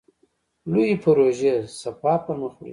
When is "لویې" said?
0.71-0.95